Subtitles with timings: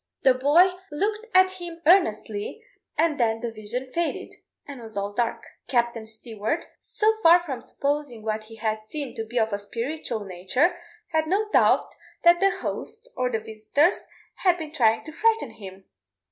[0.23, 2.63] The boy looked at him earnestly,
[2.97, 4.33] and then the vision faded,
[4.67, 5.43] and all was dark.
[5.67, 10.25] Captain Stewart, so far from supposing what he had seen to be of a spiritual
[10.25, 10.75] nature,
[11.09, 11.93] had no doubt
[12.23, 15.85] that the host, or the visitors, had been trying to frighten him.